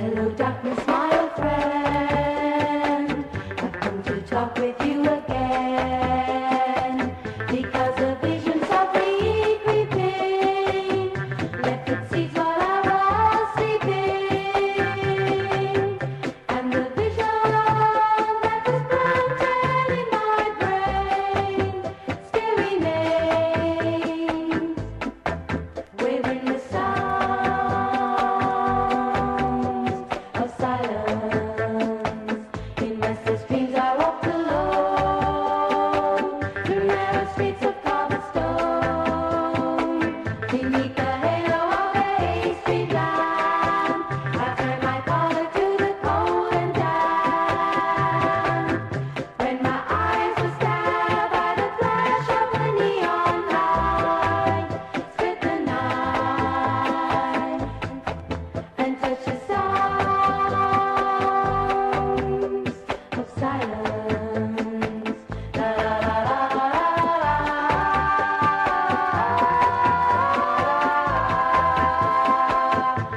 [0.07, 1.97] Hello, darkness, and smile friend.